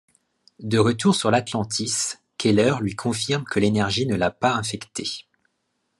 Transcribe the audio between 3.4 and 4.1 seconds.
que l'énergie